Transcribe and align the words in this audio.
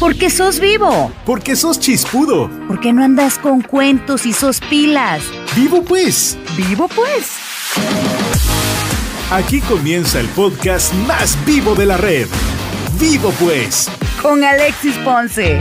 Porque 0.00 0.30
sos 0.30 0.60
vivo. 0.60 1.12
Porque 1.26 1.54
sos 1.56 1.78
chispudo. 1.78 2.50
Porque 2.68 2.90
no 2.90 3.04
andas 3.04 3.38
con 3.38 3.60
cuentos 3.60 4.24
y 4.24 4.32
sos 4.32 4.58
pilas. 4.58 5.22
Vivo 5.54 5.84
pues. 5.84 6.38
Vivo 6.56 6.88
pues. 6.88 7.36
Aquí 9.30 9.60
comienza 9.60 10.18
el 10.18 10.28
podcast 10.28 10.94
más 11.06 11.36
vivo 11.44 11.74
de 11.74 11.84
la 11.84 11.98
red. 11.98 12.26
Vivo 12.98 13.30
pues. 13.38 13.90
Con 14.22 14.42
Alexis 14.42 14.96
Ponce. 15.04 15.60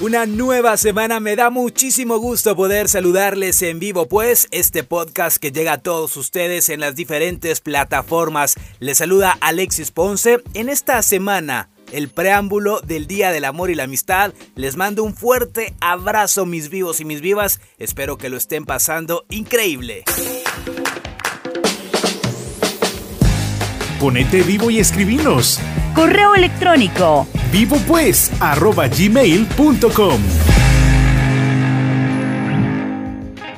Una 0.00 0.26
nueva 0.26 0.76
semana, 0.76 1.20
me 1.20 1.36
da 1.36 1.50
muchísimo 1.50 2.18
gusto 2.18 2.56
poder 2.56 2.88
saludarles 2.88 3.62
en 3.62 3.78
vivo, 3.78 4.08
pues 4.08 4.48
este 4.50 4.82
podcast 4.82 5.36
que 5.36 5.52
llega 5.52 5.74
a 5.74 5.78
todos 5.78 6.16
ustedes 6.16 6.68
en 6.68 6.80
las 6.80 6.96
diferentes 6.96 7.60
plataformas. 7.60 8.56
Les 8.80 8.98
saluda 8.98 9.38
Alexis 9.40 9.92
Ponce. 9.92 10.42
En 10.54 10.68
esta 10.68 11.00
semana 11.02 11.68
el 11.94 12.08
preámbulo 12.08 12.80
del 12.80 13.06
Día 13.06 13.30
del 13.30 13.44
Amor 13.44 13.70
y 13.70 13.76
la 13.76 13.84
Amistad. 13.84 14.34
Les 14.56 14.76
mando 14.76 15.04
un 15.04 15.14
fuerte 15.14 15.74
abrazo 15.80 16.44
mis 16.44 16.68
vivos 16.68 17.00
y 17.00 17.04
mis 17.04 17.20
vivas. 17.20 17.60
Espero 17.78 18.18
que 18.18 18.28
lo 18.28 18.36
estén 18.36 18.64
pasando 18.64 19.24
increíble. 19.30 20.02
Ponete 24.00 24.42
vivo 24.42 24.70
y 24.70 24.80
escribinos. 24.80 25.60
Correo 25.94 26.34
electrónico. 26.34 27.28
Vivo 27.52 27.76
pues 27.86 28.30
arroba 28.40 28.88
gmail.com. 28.88 30.20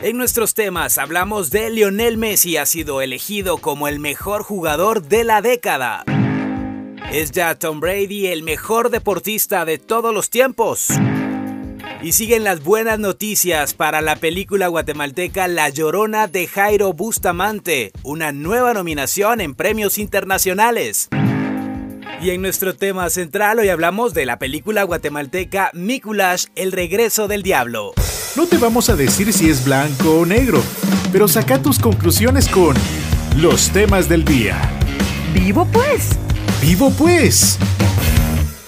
En 0.03 0.19
nuestros 0.19 0.53
temas 0.55 0.99
hablamos 0.99 1.51
de 1.51 1.71
Lionel 1.71 2.19
Messi 2.19 2.59
ha 2.59 2.67
sido 2.67 3.01
elegido 3.01 3.57
como 3.57 3.89
el 3.89 3.99
mejor 3.99 4.43
jugador 4.43 5.03
de 5.03 5.25
la 5.25 5.41
década. 5.41 6.05
¿Es 7.13 7.31
ya 7.31 7.55
Tom 7.55 7.79
Brady 7.79 8.27
el 8.27 8.43
mejor 8.43 8.91
deportista 8.91 9.65
de 9.65 9.79
todos 9.79 10.13
los 10.13 10.29
tiempos? 10.29 10.89
Y 12.03 12.13
siguen 12.13 12.43
las 12.45 12.63
buenas 12.63 12.99
noticias 12.99 13.75
para 13.75 14.01
la 14.01 14.17
película 14.17 14.67
guatemalteca 14.69 15.47
La 15.47 15.69
Llorona 15.69 16.27
de 16.27 16.47
Jairo 16.47 16.93
Bustamante, 16.93 17.93
una 18.03 18.33
nueva 18.33 18.75
nominación 18.75 19.41
en 19.41 19.55
premios 19.55 19.99
internacionales. 19.99 21.09
Y 22.21 22.31
en 22.31 22.43
nuestro 22.43 22.75
tema 22.75 23.09
central 23.09 23.61
hoy 23.61 23.69
hablamos 23.69 24.13
de 24.13 24.27
la 24.27 24.39
película 24.39 24.83
guatemalteca 24.83 25.71
Mikulash, 25.75 26.47
El 26.57 26.73
regreso 26.73 27.29
del 27.29 27.43
diablo. 27.43 27.93
No 28.35 28.47
te 28.47 28.59
vamos 28.59 28.91
a 28.91 28.97
decir 28.97 29.33
si 29.33 29.49
es 29.49 29.65
blanco 29.65 30.21
o 30.21 30.27
negro, 30.27 30.61
pero 31.13 31.29
saca 31.29 31.63
tus 31.63 31.79
conclusiones 31.79 32.49
con 32.49 32.75
los 33.37 33.71
temas 33.71 34.09
del 34.09 34.25
día. 34.25 34.61
Vivo 35.33 35.67
pues. 35.73 36.19
¡Vivo 36.61 36.91
pues! 36.91 37.59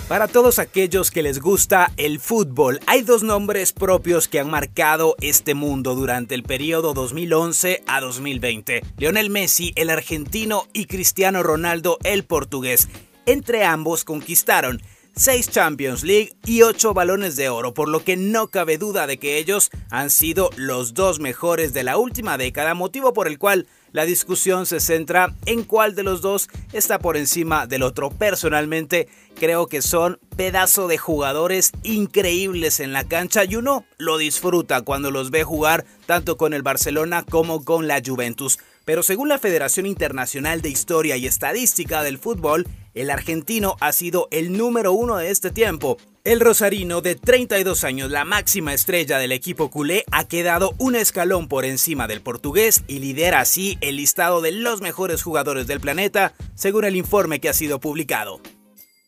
Para 0.09 0.29
todos 0.29 0.59
aquellos 0.59 1.11
que 1.11 1.23
les 1.23 1.39
gusta 1.39 1.93
el 1.97 2.19
fútbol, 2.21 2.81
hay 2.87 3.03
dos 3.03 3.23
nombres 3.23 3.73
propios 3.73 4.29
que 4.29 4.41
han 4.41 4.49
marcado 4.49 5.17
este 5.21 5.55
mundo 5.55 5.95
durante 5.95 6.35
el 6.35 6.43
periodo 6.45 6.95
2011 6.95 7.83
a 7.87 8.01
2020. 8.01 8.83
Lionel 8.97 9.31
Messi, 9.31 9.73
el 9.77 9.91
argentino, 9.91 10.67
y 10.73 10.87
Cristiano 10.87 11.43
Ronaldo, 11.43 11.99
el 12.05 12.25
portugués. 12.25 12.89
Entre 13.27 13.65
ambos 13.65 14.05
conquistaron 14.05 14.81
6 15.15 15.51
Champions 15.51 16.05
League 16.05 16.33
y 16.47 16.63
8 16.63 16.95
balones 16.95 17.37
de 17.37 17.49
oro, 17.49 17.75
por 17.75 17.89
lo 17.89 18.05
que 18.05 18.17
no 18.17 18.49
cabe 18.49 18.79
duda 18.79 19.07
de 19.07 19.19
que 19.19 19.37
ellos 19.37 19.71
han 19.91 20.11
sido 20.11 20.51
los 20.57 20.95
dos 20.95 21.21
mejores 21.21 21.73
de 21.73 21.83
la 21.83 21.99
última 21.99 22.39
década, 22.39 22.75
motivo 22.75 23.13
por 23.13 23.27
el 23.27 23.39
cual 23.39 23.67
la 23.93 24.05
discusión 24.05 24.67
se 24.67 24.81
centra 24.81 25.35
en 25.47 25.65
cuál 25.65 25.95
de 25.95 26.03
los 26.03 26.21
dos 26.21 26.49
está 26.73 26.99
por 26.99 27.17
encima 27.17 27.67
del 27.67 27.83
otro. 27.83 28.11
Personalmente 28.11 29.09
creo 29.39 29.67
que 29.67 29.83
son 29.83 30.19
pedazo 30.37 30.89
de 30.89 30.99
jugadores 30.99 31.73
increíbles 31.83 32.81
en 32.81 32.93
la 32.93 33.05
cancha 33.05 33.45
y 33.45 33.57
uno 33.57 33.85
lo 33.97 34.19
disfruta 34.19 34.83
cuando 34.83 35.11
los 35.11 35.31
ve 35.31 35.45
jugar 35.45 35.85
tanto 36.07 36.37
con 36.37 36.53
el 36.53 36.63
Barcelona 36.63 37.25
como 37.29 37.65
con 37.65 37.89
la 37.89 38.03
Juventus. 38.05 38.59
Pero 38.85 39.03
según 39.03 39.29
la 39.29 39.39
Federación 39.39 39.85
Internacional 39.85 40.63
de 40.63 40.71
Historia 40.71 41.17
y 41.17 41.27
Estadística 41.27 42.03
del 42.03 42.19
Fútbol, 42.19 42.67
el 42.95 43.11
argentino 43.11 43.77
ha 43.81 43.93
sido 43.93 44.29
el 44.31 44.57
número 44.57 44.93
uno 44.93 45.17
de 45.17 45.31
este 45.31 45.51
tiempo. 45.51 45.99
El 46.29 46.41
rosarino 46.41 47.01
de 47.01 47.15
32 47.15 47.85
años, 47.85 48.11
la 48.11 48.27
máxima 48.27 48.75
estrella 48.75 49.19
del 49.19 49.33
equipo 49.33 49.71
culé, 49.71 50.05
ha 50.11 50.29
quedado 50.29 50.75
un 50.77 50.95
escalón 50.95 51.49
por 51.49 51.65
encima 51.65 52.07
del 52.07 52.21
portugués 52.21 52.85
y 52.87 52.99
lidera 52.99 53.41
así 53.41 53.79
el 53.81 53.97
listado 53.97 54.43
de 54.43 54.53
los 54.53 54.83
mejores 54.83 55.23
jugadores 55.23 55.67
del 55.67 55.81
planeta, 55.81 56.35
según 56.55 56.85
el 56.85 56.97
informe 56.97 57.41
que 57.41 57.49
ha 57.49 57.55
sido 57.55 57.81
publicado. 57.81 58.43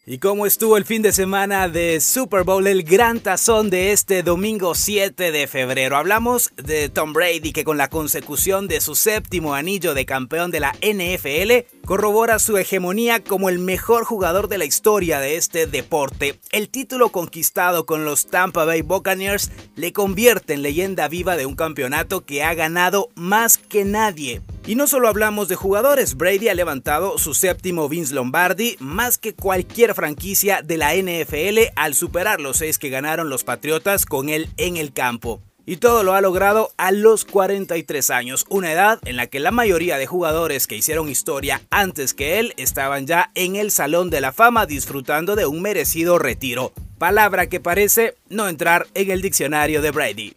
¿Y 0.06 0.16
cómo 0.16 0.46
estuvo 0.46 0.78
el 0.78 0.86
fin 0.86 1.02
de 1.02 1.12
semana 1.12 1.68
de 1.68 2.00
Super 2.00 2.42
Bowl, 2.42 2.66
el 2.66 2.84
gran 2.84 3.20
tazón 3.20 3.68
de 3.68 3.92
este 3.92 4.22
domingo 4.22 4.74
7 4.74 5.30
de 5.30 5.46
febrero? 5.46 5.98
Hablamos 5.98 6.50
de 6.56 6.88
Tom 6.88 7.12
Brady 7.12 7.52
que 7.52 7.64
con 7.64 7.76
la 7.76 7.90
consecución 7.90 8.66
de 8.66 8.80
su 8.80 8.94
séptimo 8.94 9.54
anillo 9.54 9.92
de 9.92 10.06
campeón 10.06 10.50
de 10.50 10.60
la 10.60 10.72
NFL 10.80 11.68
corrobora 11.90 12.38
su 12.38 12.56
hegemonía 12.56 13.18
como 13.18 13.48
el 13.48 13.58
mejor 13.58 14.04
jugador 14.04 14.46
de 14.46 14.58
la 14.58 14.64
historia 14.64 15.18
de 15.18 15.34
este 15.34 15.66
deporte. 15.66 16.38
El 16.52 16.68
título 16.68 17.08
conquistado 17.08 17.84
con 17.84 18.04
los 18.04 18.28
Tampa 18.28 18.64
Bay 18.64 18.82
Buccaneers 18.82 19.50
le 19.74 19.92
convierte 19.92 20.54
en 20.54 20.62
leyenda 20.62 21.08
viva 21.08 21.36
de 21.36 21.46
un 21.46 21.56
campeonato 21.56 22.20
que 22.20 22.44
ha 22.44 22.54
ganado 22.54 23.08
más 23.16 23.58
que 23.58 23.84
nadie. 23.84 24.40
Y 24.68 24.76
no 24.76 24.86
solo 24.86 25.08
hablamos 25.08 25.48
de 25.48 25.56
jugadores, 25.56 26.16
Brady 26.16 26.48
ha 26.48 26.54
levantado 26.54 27.18
su 27.18 27.34
séptimo 27.34 27.88
Vince 27.88 28.14
Lombardi 28.14 28.76
más 28.78 29.18
que 29.18 29.34
cualquier 29.34 29.96
franquicia 29.96 30.62
de 30.62 30.76
la 30.76 30.94
NFL 30.94 31.72
al 31.74 31.96
superar 31.96 32.40
los 32.40 32.58
seis 32.58 32.78
que 32.78 32.90
ganaron 32.90 33.30
los 33.30 33.42
Patriotas 33.42 34.06
con 34.06 34.28
él 34.28 34.48
en 34.58 34.76
el 34.76 34.92
campo. 34.92 35.42
Y 35.66 35.76
todo 35.76 36.02
lo 36.02 36.14
ha 36.14 36.20
logrado 36.20 36.72
a 36.76 36.92
los 36.92 37.24
43 37.24 38.10
años, 38.10 38.46
una 38.48 38.72
edad 38.72 38.98
en 39.04 39.16
la 39.16 39.26
que 39.26 39.40
la 39.40 39.50
mayoría 39.50 39.98
de 39.98 40.06
jugadores 40.06 40.66
que 40.66 40.76
hicieron 40.76 41.08
historia 41.08 41.62
antes 41.70 42.14
que 42.14 42.38
él 42.38 42.54
estaban 42.56 43.06
ya 43.06 43.30
en 43.34 43.56
el 43.56 43.70
Salón 43.70 44.10
de 44.10 44.20
la 44.20 44.32
Fama 44.32 44.66
disfrutando 44.66 45.36
de 45.36 45.46
un 45.46 45.62
merecido 45.62 46.18
retiro. 46.18 46.72
Palabra 46.98 47.48
que 47.48 47.60
parece 47.60 48.16
no 48.28 48.48
entrar 48.48 48.86
en 48.94 49.10
el 49.10 49.22
diccionario 49.22 49.82
de 49.82 49.90
Brady. 49.90 50.36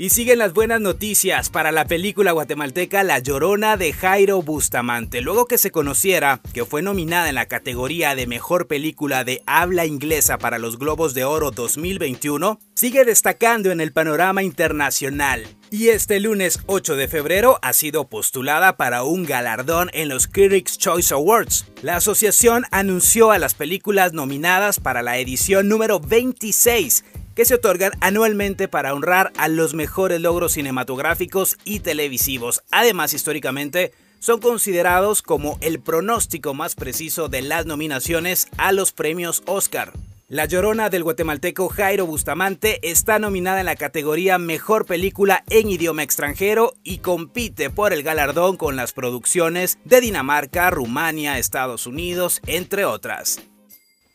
Y 0.00 0.10
siguen 0.10 0.38
las 0.38 0.52
buenas 0.52 0.80
noticias 0.80 1.50
para 1.50 1.72
la 1.72 1.84
película 1.84 2.30
guatemalteca 2.30 3.02
La 3.02 3.18
Llorona 3.18 3.76
de 3.76 3.92
Jairo 3.92 4.40
Bustamante. 4.42 5.22
Luego 5.22 5.46
que 5.46 5.58
se 5.58 5.72
conociera 5.72 6.40
que 6.54 6.64
fue 6.64 6.82
nominada 6.82 7.28
en 7.28 7.34
la 7.34 7.46
categoría 7.46 8.14
de 8.14 8.28
Mejor 8.28 8.68
Película 8.68 9.24
de 9.24 9.42
Habla 9.44 9.86
Inglesa 9.86 10.38
para 10.38 10.60
los 10.60 10.78
Globos 10.78 11.14
de 11.14 11.24
Oro 11.24 11.50
2021, 11.50 12.60
sigue 12.74 13.04
destacando 13.04 13.72
en 13.72 13.80
el 13.80 13.92
panorama 13.92 14.44
internacional. 14.44 15.48
Y 15.72 15.88
este 15.88 16.20
lunes 16.20 16.60
8 16.66 16.94
de 16.94 17.08
febrero 17.08 17.58
ha 17.60 17.72
sido 17.72 18.08
postulada 18.08 18.76
para 18.76 19.02
un 19.02 19.24
galardón 19.24 19.90
en 19.94 20.08
los 20.08 20.28
Critics' 20.28 20.78
Choice 20.78 21.12
Awards. 21.12 21.66
La 21.82 21.96
asociación 21.96 22.66
anunció 22.70 23.32
a 23.32 23.38
las 23.40 23.54
películas 23.54 24.12
nominadas 24.12 24.78
para 24.78 25.02
la 25.02 25.18
edición 25.18 25.68
número 25.68 25.98
26 25.98 27.02
que 27.38 27.44
se 27.44 27.54
otorgan 27.54 27.92
anualmente 28.00 28.66
para 28.66 28.92
honrar 28.92 29.32
a 29.36 29.46
los 29.46 29.72
mejores 29.72 30.20
logros 30.20 30.54
cinematográficos 30.54 31.56
y 31.64 31.78
televisivos. 31.78 32.64
Además, 32.72 33.14
históricamente, 33.14 33.92
son 34.18 34.40
considerados 34.40 35.22
como 35.22 35.56
el 35.60 35.78
pronóstico 35.78 36.52
más 36.52 36.74
preciso 36.74 37.28
de 37.28 37.42
las 37.42 37.64
nominaciones 37.64 38.48
a 38.56 38.72
los 38.72 38.90
premios 38.90 39.44
Oscar. 39.46 39.92
La 40.26 40.46
Llorona 40.46 40.90
del 40.90 41.04
guatemalteco 41.04 41.68
Jairo 41.68 42.06
Bustamante 42.06 42.80
está 42.82 43.20
nominada 43.20 43.60
en 43.60 43.66
la 43.66 43.76
categoría 43.76 44.38
Mejor 44.38 44.84
Película 44.84 45.44
en 45.48 45.70
Idioma 45.70 46.02
Extranjero 46.02 46.74
y 46.82 46.98
compite 46.98 47.70
por 47.70 47.92
el 47.92 48.02
galardón 48.02 48.56
con 48.56 48.74
las 48.74 48.92
producciones 48.92 49.78
de 49.84 50.00
Dinamarca, 50.00 50.70
Rumania, 50.70 51.38
Estados 51.38 51.86
Unidos, 51.86 52.40
entre 52.48 52.84
otras. 52.84 53.40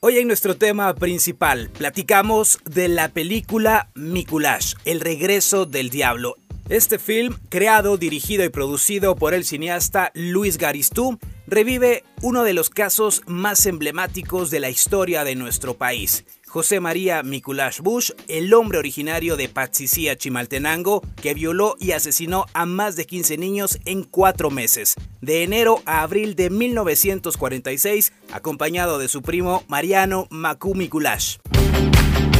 Hoy 0.05 0.17
en 0.17 0.27
nuestro 0.27 0.57
tema 0.57 0.93
principal 0.95 1.69
platicamos 1.69 2.59
de 2.65 2.89
la 2.89 3.07
película 3.07 3.89
Mikulash, 3.95 4.73
El 4.83 4.99
regreso 4.99 5.65
del 5.65 5.89
diablo. 5.89 6.35
Este 6.67 6.99
film, 6.99 7.37
creado, 7.47 7.95
dirigido 7.95 8.43
y 8.43 8.49
producido 8.49 9.15
por 9.15 9.33
el 9.33 9.45
cineasta 9.45 10.11
Luis 10.13 10.57
Garistú, 10.57 11.19
revive 11.47 12.03
uno 12.21 12.43
de 12.43 12.53
los 12.53 12.69
casos 12.69 13.21
más 13.27 13.65
emblemáticos 13.65 14.51
de 14.51 14.59
la 14.59 14.69
historia 14.69 15.23
de 15.23 15.35
nuestro 15.35 15.75
país. 15.75 16.25
José 16.53 16.79
María 16.79 17.23
Mikulash 17.23 17.79
Bush, 17.79 18.11
el 18.27 18.53
hombre 18.53 18.77
originario 18.77 19.37
de 19.37 19.49
Patsicía, 19.49 20.15
Chimaltenango, 20.15 21.01
que 21.19 21.33
violó 21.33 21.75
y 21.79 21.93
asesinó 21.93 22.45
a 22.53 22.67
más 22.67 22.95
de 22.95 23.07
15 23.07 23.39
niños 23.39 23.79
en 23.85 24.03
cuatro 24.03 24.51
meses, 24.51 24.93
de 25.19 25.41
enero 25.41 25.81
a 25.87 26.03
abril 26.03 26.35
de 26.35 26.51
1946, 26.51 28.13
acompañado 28.31 28.99
de 28.99 29.07
su 29.07 29.23
primo 29.23 29.63
Mariano 29.67 30.27
Macu 30.29 30.75
Mikulash. 30.75 31.37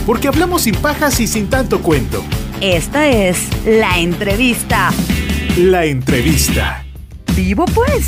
Porque 0.06 0.28
hablamos 0.28 0.62
sin 0.62 0.76
pajas 0.76 1.20
y 1.20 1.26
sin 1.26 1.50
tanto 1.50 1.82
cuento. 1.82 2.24
Esta 2.62 3.10
es 3.10 3.40
la 3.66 3.98
entrevista. 3.98 4.92
La 5.58 5.86
entrevista. 5.86 6.86
Vivo 7.36 7.66
pues. 7.66 8.06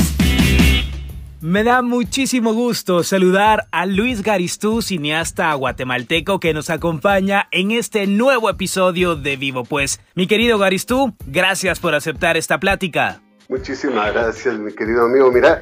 Me 1.45 1.63
da 1.63 1.83
muchísimo 1.83 2.55
gusto 2.55 3.03
saludar 3.03 3.67
a 3.71 3.85
Luis 3.85 4.23
Garistú, 4.23 4.81
cineasta 4.81 5.53
guatemalteco 5.53 6.39
que 6.39 6.55
nos 6.55 6.71
acompaña 6.71 7.47
en 7.51 7.69
este 7.69 8.07
nuevo 8.07 8.49
episodio 8.49 9.15
de 9.15 9.37
Vivo 9.37 9.63
Pues. 9.63 10.01
Mi 10.15 10.25
querido 10.25 10.57
Garistú, 10.57 11.13
gracias 11.27 11.79
por 11.79 11.93
aceptar 11.93 12.35
esta 12.35 12.59
plática. 12.59 13.21
Muchísimas 13.47 14.11
gracias, 14.11 14.57
mi 14.57 14.73
querido 14.73 15.05
amigo. 15.05 15.31
Mira, 15.31 15.61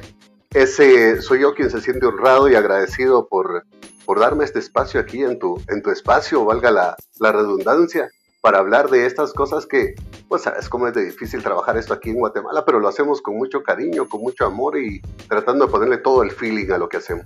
ese 0.54 1.20
soy 1.20 1.42
yo 1.42 1.54
quien 1.54 1.68
se 1.68 1.82
siente 1.82 2.06
honrado 2.06 2.48
y 2.48 2.54
agradecido 2.54 3.28
por, 3.28 3.66
por 4.06 4.20
darme 4.20 4.44
este 4.44 4.60
espacio 4.60 4.98
aquí 4.98 5.22
en 5.22 5.38
tu, 5.38 5.62
en 5.68 5.82
tu 5.82 5.90
espacio, 5.90 6.46
valga 6.46 6.70
la, 6.70 6.96
la 7.20 7.30
redundancia 7.30 8.08
para 8.44 8.58
hablar 8.58 8.90
de 8.90 9.06
estas 9.06 9.32
cosas 9.32 9.64
que, 9.64 9.94
pues 10.28 10.42
sabes 10.42 10.68
cómo 10.68 10.86
es 10.86 10.92
de 10.92 11.06
difícil 11.06 11.42
trabajar 11.42 11.78
esto 11.78 11.94
aquí 11.94 12.10
en 12.10 12.16
Guatemala, 12.16 12.62
pero 12.66 12.78
lo 12.78 12.88
hacemos 12.88 13.22
con 13.22 13.38
mucho 13.38 13.62
cariño, 13.62 14.06
con 14.06 14.20
mucho 14.20 14.44
amor 14.44 14.76
y 14.78 15.00
tratando 15.30 15.64
de 15.64 15.72
ponerle 15.72 15.96
todo 15.96 16.22
el 16.22 16.30
feeling 16.30 16.70
a 16.70 16.76
lo 16.76 16.86
que 16.90 16.98
hacemos. 16.98 17.24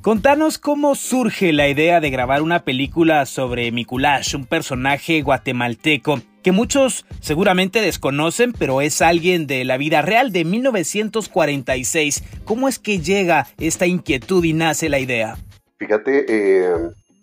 Contanos 0.00 0.56
cómo 0.56 0.94
surge 0.94 1.52
la 1.52 1.68
idea 1.68 2.00
de 2.00 2.08
grabar 2.08 2.40
una 2.40 2.64
película 2.64 3.26
sobre 3.26 3.70
Mikulash, 3.70 4.34
un 4.34 4.46
personaje 4.46 5.20
guatemalteco 5.20 6.22
que 6.42 6.52
muchos 6.52 7.04
seguramente 7.20 7.82
desconocen, 7.82 8.54
pero 8.58 8.80
es 8.80 9.02
alguien 9.02 9.46
de 9.46 9.62
la 9.66 9.76
vida 9.76 10.00
real 10.00 10.32
de 10.32 10.46
1946. 10.46 12.24
¿Cómo 12.46 12.66
es 12.66 12.78
que 12.78 13.00
llega 13.00 13.46
esta 13.58 13.84
inquietud 13.84 14.42
y 14.42 14.54
nace 14.54 14.88
la 14.88 15.00
idea? 15.00 15.36
Fíjate, 15.76 16.24
eh, 16.26 16.72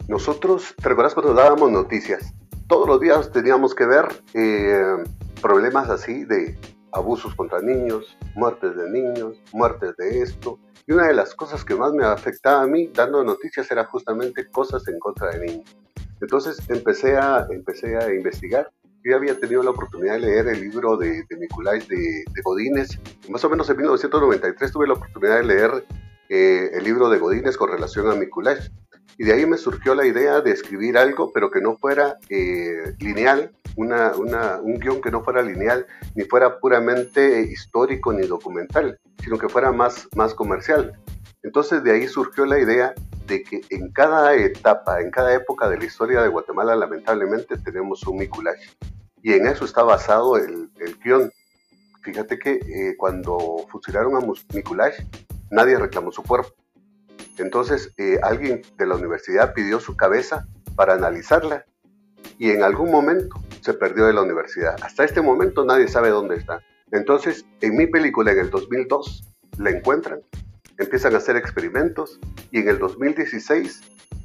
nosotros, 0.07 0.75
¿te 0.79 0.87
recuerdas 0.87 1.15
cuando 1.15 1.33
dábamos 1.33 1.71
noticias? 1.71 2.31
Todos 2.67 2.87
los 2.87 2.99
días 2.99 3.31
teníamos 3.31 3.75
que 3.75 3.85
ver 3.85 4.05
eh, 4.33 5.03
problemas 5.41 5.89
así 5.89 6.25
de 6.25 6.57
abusos 6.91 7.35
contra 7.35 7.59
niños, 7.61 8.17
muertes 8.35 8.75
de 8.75 8.89
niños, 8.89 9.41
muertes 9.51 9.95
de 9.97 10.21
esto. 10.21 10.59
Y 10.85 10.93
una 10.93 11.07
de 11.07 11.13
las 11.13 11.33
cosas 11.33 11.63
que 11.63 11.75
más 11.75 11.91
me 11.93 12.05
afectaba 12.05 12.63
a 12.63 12.67
mí 12.67 12.89
dando 12.93 13.23
noticias 13.23 13.69
era 13.71 13.85
justamente 13.85 14.47
cosas 14.49 14.87
en 14.87 14.99
contra 14.99 15.29
de 15.31 15.45
niños. 15.45 15.77
Entonces 16.21 16.57
empecé 16.69 17.17
a, 17.17 17.45
empecé 17.49 17.97
a 17.97 18.13
investigar. 18.13 18.71
Yo 19.03 19.15
había 19.17 19.37
tenido 19.37 19.61
la 19.63 19.71
oportunidad 19.71 20.13
de 20.13 20.19
leer 20.21 20.47
el 20.47 20.61
libro 20.61 20.95
de, 20.95 21.23
de 21.29 21.35
de, 21.37 21.47
de, 21.47 22.41
Godínez. 22.41 22.99
Más 23.27 23.43
o 23.43 23.49
menos 23.49 23.69
en 23.69 23.77
1993 23.77 24.71
tuve 24.71 24.87
la 24.87 24.93
oportunidad 24.93 25.37
de 25.37 25.43
leer 25.43 25.85
eh, 26.29 26.69
el 26.73 26.83
libro 26.85 27.09
de 27.09 27.17
Godínez 27.17 27.57
con 27.57 27.69
relación 27.69 28.09
a 28.09 28.15
Nicolás. 28.15 28.71
Y 29.17 29.25
de 29.25 29.33
ahí 29.33 29.45
me 29.45 29.57
surgió 29.57 29.93
la 29.93 30.05
idea 30.05 30.41
de 30.41 30.51
escribir 30.51 30.97
algo, 30.97 31.31
pero 31.31 31.51
que 31.51 31.61
no 31.61 31.77
fuera 31.77 32.17
eh, 32.29 32.95
lineal, 32.99 33.51
una, 33.75 34.15
una, 34.15 34.59
un 34.59 34.79
guion 34.79 35.01
que 35.01 35.11
no 35.11 35.23
fuera 35.23 35.41
lineal, 35.41 35.85
ni 36.15 36.23
fuera 36.23 36.59
puramente 36.59 37.41
histórico 37.41 38.11
ni 38.11 38.25
documental, 38.25 38.99
sino 39.23 39.37
que 39.37 39.49
fuera 39.49 39.71
más, 39.71 40.07
más 40.15 40.33
comercial. 40.33 40.93
Entonces 41.43 41.83
de 41.83 41.91
ahí 41.91 42.07
surgió 42.07 42.45
la 42.45 42.59
idea 42.59 42.93
de 43.27 43.43
que 43.43 43.61
en 43.69 43.91
cada 43.91 44.35
etapa, 44.35 45.01
en 45.01 45.11
cada 45.11 45.33
época 45.33 45.69
de 45.69 45.77
la 45.77 45.85
historia 45.85 46.21
de 46.21 46.29
Guatemala, 46.29 46.75
lamentablemente 46.75 47.57
tenemos 47.57 48.05
un 48.07 48.17
Mikulash. 48.17 48.71
Y 49.21 49.33
en 49.33 49.47
eso 49.47 49.65
está 49.65 49.83
basado 49.83 50.37
el, 50.37 50.69
el 50.79 50.97
guion. 51.03 51.31
Fíjate 52.03 52.37
que 52.37 52.53
eh, 52.53 52.95
cuando 52.97 53.65
fusilaron 53.69 54.15
a 54.15 54.27
Mikulash, 54.53 54.99
nadie 55.51 55.77
reclamó 55.77 56.11
su 56.11 56.23
cuerpo. 56.23 56.53
Entonces, 57.37 57.91
eh, 57.97 58.19
alguien 58.21 58.61
de 58.77 58.85
la 58.85 58.95
universidad 58.95 59.53
pidió 59.53 59.79
su 59.79 59.95
cabeza 59.95 60.47
para 60.75 60.93
analizarla 60.93 61.65
y 62.37 62.51
en 62.51 62.63
algún 62.63 62.91
momento 62.91 63.41
se 63.61 63.73
perdió 63.73 64.05
de 64.05 64.13
la 64.13 64.21
universidad. 64.21 64.75
Hasta 64.81 65.03
este 65.03 65.21
momento 65.21 65.65
nadie 65.65 65.87
sabe 65.87 66.09
dónde 66.09 66.35
está. 66.35 66.61
Entonces, 66.91 67.45
en 67.61 67.75
mi 67.75 67.87
película 67.87 68.31
en 68.31 68.39
el 68.39 68.49
2002 68.49 69.31
la 69.57 69.71
encuentran, 69.71 70.21
empiezan 70.77 71.15
a 71.15 71.17
hacer 71.17 71.35
experimentos 71.35 72.19
y 72.51 72.59
en 72.59 72.69
el 72.69 72.79
2016 72.79 73.81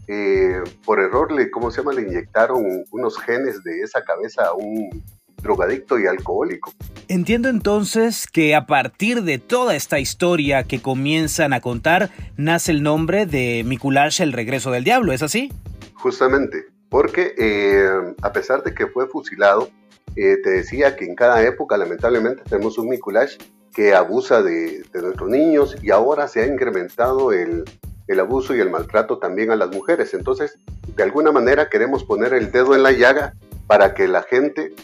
eh, 0.09 0.63
por 0.85 1.01
error 1.01 1.31
le, 1.33 1.51
¿cómo 1.51 1.71
se 1.71 1.79
llama? 1.79 1.93
Le 1.93 2.03
inyectaron 2.03 2.85
unos 2.91 3.19
genes 3.19 3.63
de 3.63 3.81
esa 3.83 4.03
cabeza 4.05 4.47
a 4.47 4.55
un 4.55 5.05
drogadicto 5.43 5.99
y 5.99 6.06
alcohólico. 6.06 6.73
Entiendo 7.08 7.49
entonces 7.49 8.26
que 8.26 8.55
a 8.55 8.67
partir 8.67 9.23
de 9.23 9.38
toda 9.38 9.75
esta 9.75 9.99
historia 9.99 10.64
que 10.64 10.82
comienzan 10.82 11.52
a 11.52 11.61
contar, 11.61 12.11
nace 12.37 12.73
el 12.73 12.82
nombre 12.82 13.26
de 13.26 13.62
Mikulash, 13.64 14.20
el 14.20 14.32
regreso 14.32 14.70
del 14.70 14.85
diablo, 14.85 15.12
¿es 15.12 15.23
así? 15.23 15.52
Justamente, 15.94 16.67
porque 16.88 17.35
eh, 17.38 18.14
a 18.23 18.32
pesar 18.32 18.62
de 18.62 18.75
que 18.75 18.87
fue 18.87 19.06
fusilado, 19.08 19.70
eh, 20.17 20.37
te 20.43 20.50
decía 20.50 20.96
que 20.96 21.05
en 21.05 21.14
cada 21.14 21.43
época 21.43 21.76
lamentablemente 21.76 22.43
tenemos 22.49 22.79
un 22.79 22.88
Mikulash 22.88 23.37
que 23.73 23.94
abusa 23.94 24.43
de, 24.43 24.82
de, 24.93 25.02
nuestros 25.02 25.31
niños 25.31 25.76
y 25.82 25.90
ahora 25.90 26.26
se 26.26 26.40
ha 26.43 26.46
incrementado 26.46 27.32
el, 27.32 27.64
el 28.08 28.20
abuso 28.20 28.56
y 28.56 28.61
el 28.61 28.70
maltrato 28.70 29.19
también 29.19 29.50
a 29.50 29.56
las 29.56 29.70
mujeres. 29.70 30.14
Entonces, 30.14 30.58
de 30.96 31.02
alguna 31.02 31.31
manera 31.31 31.69
queremos 31.69 32.02
poner 32.02 32.35
el 32.35 32.50
dedo 32.50 32.75
en 32.75 32.82
la 32.82 32.93
llaga 32.93 33.35
para 33.67 33.94
que 33.94 34.08
la 34.08 34.23
gente 34.23 34.75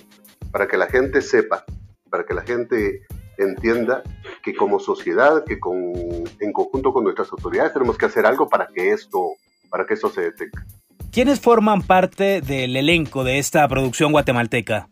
para 0.55 0.69
que 0.69 0.77
la 0.77 0.87
gente 0.87 1.21
sepa, 1.21 1.65
para 2.09 2.25
que 2.25 2.33
la 2.33 2.43
gente 2.43 3.03
entienda 3.39 4.05
que 4.41 4.55
como 4.55 4.79
sociedad, 4.79 5.43
que 5.45 5.59
con, 5.59 5.75
en 6.39 6.53
conjunto 6.53 6.93
con 6.93 7.03
nuestras 7.03 7.33
autoridades 7.33 7.73
tenemos 7.73 7.99
que 7.99 8.07
hacer 8.07 8.25
algo 8.25 8.49
para 8.49 8.69
que 8.69 8.93
esto, 8.93 9.33
para 9.69 9.85
que 9.85 9.95
esto 9.95 10.11
se 10.11 10.21
detenga. 10.21 10.65
¿Quiénes 11.11 11.41
forman 11.41 11.83
parte 11.83 12.41
del 12.41 12.77
elenco 12.77 13.25
de 13.25 13.41
esta 13.41 13.67
producción 13.67 14.13
guatemalteca? 14.13 14.89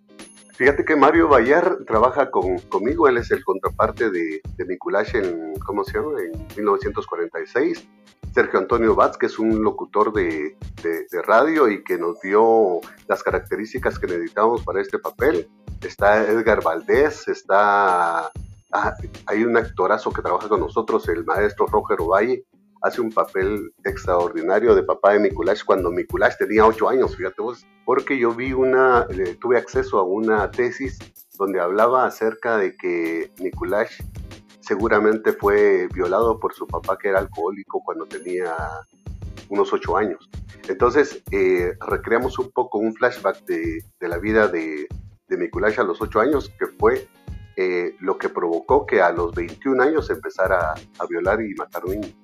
Fíjate 0.55 0.85
que 0.85 0.97
Mario 0.97 1.29
Bayar 1.29 1.79
trabaja 1.87 2.33
con, 2.33 2.59
conmigo, 2.69 3.07
él 3.07 3.19
es 3.19 3.31
el 3.31 3.45
contraparte 3.45 4.11
de, 4.11 4.41
de 4.57 4.65
Mikulash 4.65 5.15
en, 5.15 5.55
¿cómo 5.65 5.85
se 5.85 5.93
llama? 5.93 6.21
en 6.23 6.45
1946. 6.57 7.89
Sergio 8.33 8.59
Antonio 8.59 8.95
Batz, 8.95 9.17
que 9.17 9.27
es 9.27 9.39
un 9.39 9.63
locutor 9.63 10.13
de, 10.13 10.57
radio 11.25 11.69
y 11.69 11.85
que 11.85 11.99
nos 11.99 12.21
dio 12.21 12.81
las 13.07 13.23
características 13.23 13.99
que 13.99 14.07
necesitábamos 14.07 14.65
para 14.65 14.81
este 14.81 14.99
papel. 14.99 15.49
Está 15.83 16.25
Edgar 16.27 16.63
Valdés, 16.63 17.29
está... 17.29 18.31
Ah, 18.75 18.95
hay 19.27 19.45
un 19.45 19.57
actorazo 19.57 20.11
que 20.13 20.23
trabaja 20.23 20.49
con 20.49 20.61
nosotros, 20.61 21.07
el 21.09 21.25
maestro 21.25 21.67
Roger 21.67 22.01
Ovalle, 22.01 22.47
hace 22.83 23.01
un 23.01 23.13
papel 23.13 23.73
extraordinario 23.85 24.75
de 24.75 24.83
papá 24.83 25.13
de 25.13 25.21
Mikulash 25.21 25.63
cuando 25.65 25.91
Mikulash 25.91 26.37
tenía 26.39 26.67
ocho 26.67 26.89
años, 26.89 27.15
fíjate 27.15 27.43
vos, 27.43 27.67
porque 27.85 28.19
yo 28.19 28.33
vi 28.33 28.55
una, 28.55 29.07
tuve 29.41 29.59
acceso 29.59 29.99
a 29.99 30.05
una 30.05 30.51
tesis 30.51 30.99
donde 31.39 31.61
hablaba 31.61 32.07
acerca 32.07 32.57
de 32.57 32.77
que 32.77 33.31
Mikulash 33.41 34.01
seguramente 34.63 35.33
fue 35.33 35.89
violado 35.93 36.39
por 36.39 36.55
su 36.55 36.67
papá 36.67 36.97
que 36.97 37.09
era 37.09 37.19
alcohólico 37.19 37.83
cuando 37.85 38.07
tenía 38.07 38.55
unos 39.49 39.73
ocho 39.73 39.97
años. 39.97 40.31
Entonces, 40.69 41.23
eh, 41.31 41.75
recreamos 41.87 42.39
un 42.39 42.51
poco 42.51 42.79
un 42.79 42.95
flashback 42.95 43.45
de, 43.45 43.85
la 44.01 44.19
vida 44.19 44.49
de, 44.49 44.87
de 45.29 45.37
Mikulash 45.37 45.81
a 45.81 45.83
los 45.83 46.01
ocho 46.01 46.21
años, 46.21 46.51
que 46.59 46.67
fue 46.67 47.07
eh, 47.57 47.95
lo 48.01 48.17
que 48.17 48.29
provocó 48.29 48.87
que 48.87 49.03
a 49.03 49.11
los 49.13 49.35
21 49.35 49.83
años 49.83 50.09
empezara 50.09 50.73
a, 50.73 50.75
a 50.99 51.07
violar 51.07 51.43
y 51.43 51.55
matar 51.55 51.85
niños. 51.85 52.15